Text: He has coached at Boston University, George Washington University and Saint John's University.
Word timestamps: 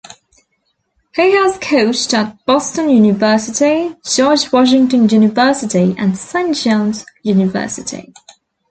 He 1.15 1.31
has 1.35 1.59
coached 1.59 2.15
at 2.15 2.43
Boston 2.47 2.89
University, 2.89 3.95
George 4.03 4.51
Washington 4.51 5.07
University 5.07 5.93
and 5.95 6.17
Saint 6.17 6.55
John's 6.57 7.05
University. 7.21 8.11